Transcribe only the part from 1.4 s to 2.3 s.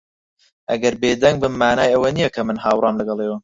بم، مانای ئەوە نییە